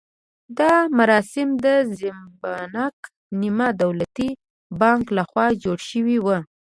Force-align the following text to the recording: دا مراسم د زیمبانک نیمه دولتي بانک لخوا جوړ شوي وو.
دا 0.59 0.73
مراسم 0.97 1.49
د 1.65 1.65
زیمبانک 1.97 2.95
نیمه 3.41 3.67
دولتي 3.81 4.29
بانک 4.81 5.03
لخوا 5.17 5.45
جوړ 5.63 5.79
شوي 5.91 6.17
وو. 6.25 6.37